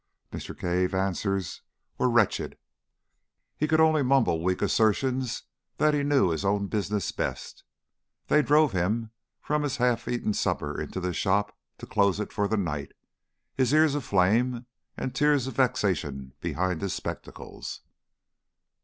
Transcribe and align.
Mr. 0.31 0.57
Cave's 0.57 0.95
answers 0.95 1.61
were 1.99 2.09
wretched; 2.09 2.57
he 3.55 3.67
could 3.67 3.79
only 3.79 4.01
mumble 4.01 4.43
weak 4.43 4.63
assertions 4.63 5.43
that 5.77 5.93
he 5.93 6.01
knew 6.01 6.29
his 6.31 6.43
own 6.43 6.65
business 6.65 7.11
best. 7.11 7.63
They 8.25 8.41
drove 8.41 8.71
him 8.71 9.11
from 9.43 9.61
his 9.61 9.77
half 9.77 10.07
eaten 10.07 10.33
supper 10.33 10.81
into 10.81 10.99
the 10.99 11.13
shop, 11.13 11.55
to 11.77 11.85
close 11.85 12.19
it 12.19 12.33
for 12.33 12.47
the 12.47 12.57
night, 12.57 12.93
his 13.53 13.73
ears 13.73 13.93
aflame 13.93 14.65
and 14.97 15.13
tears 15.13 15.45
of 15.45 15.57
vexation 15.57 16.33
behind 16.41 16.81
his 16.81 16.95
spectacles. 16.95 17.81